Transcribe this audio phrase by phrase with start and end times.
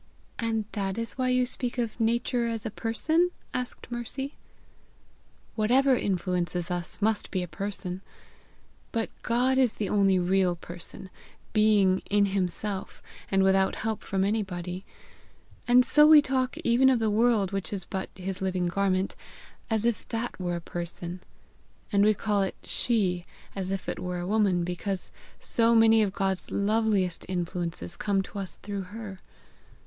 [0.39, 4.33] "And that is why you speak of Nature as a person?" asked Mercy.
[5.53, 8.01] "Whatever influences us must be a person.
[8.91, 11.11] But God is the only real person,
[11.53, 14.85] being in himself, and without help from anybody;
[15.67, 19.15] and so we talk even of the world which is but his living garment,
[19.69, 21.19] as if that were a person;
[21.91, 23.23] and we call it SHE
[23.55, 28.39] as if it were a woman, because so many of God's loveliest influences come to
[28.39, 29.19] us through her.